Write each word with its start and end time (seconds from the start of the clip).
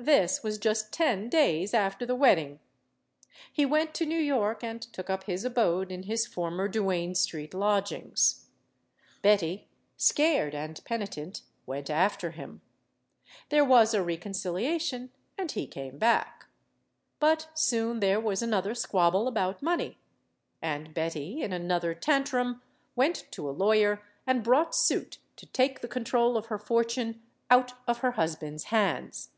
This 0.00 0.44
was 0.44 0.58
just 0.58 0.92
ten 0.92 1.28
days 1.28 1.74
after 1.74 2.06
the 2.06 2.14
wedding. 2.14 2.60
He 3.52 3.66
went 3.66 3.94
to 3.94 4.06
New 4.06 4.18
York 4.20 4.62
and 4.62 4.80
took 4.80 5.10
up 5.10 5.24
his 5.24 5.44
abode 5.44 5.90
in 5.90 6.04
his 6.04 6.24
former 6.24 6.68
Duane 6.68 7.16
Street 7.16 7.52
lodgings. 7.52 8.46
Betty, 9.22 9.66
scared 9.96 10.54
and 10.54 10.80
penitent, 10.84 11.42
MADAME 11.66 11.84
JUMEL 11.84 11.96
111 11.98 11.98
went 11.98 12.04
after 12.04 12.30
him. 12.30 12.60
There 13.48 13.64
was 13.64 13.92
a 13.92 14.00
reconciliation, 14.04 15.10
and 15.36 15.50
he 15.50 15.66
came 15.66 15.98
back. 15.98 16.46
But 17.18 17.48
soon 17.54 17.98
there 17.98 18.20
was 18.20 18.40
another 18.40 18.76
squabble 18.76 19.26
about 19.26 19.62
money. 19.64 19.98
And 20.62 20.94
Betty, 20.94 21.42
in 21.42 21.52
another 21.52 21.94
tantrum, 21.94 22.62
went 22.94 23.26
to 23.32 23.50
a 23.50 23.50
lawyer 23.50 24.02
and 24.28 24.44
brought 24.44 24.76
suit 24.76 25.18
to 25.34 25.46
take 25.46 25.80
the 25.80 25.88
control 25.88 26.36
of 26.36 26.46
her 26.46 26.58
fortune 26.58 27.20
out 27.50 27.72
of 27.88 27.98
her 27.98 28.12
husband's 28.12 28.64
hands. 28.66 29.30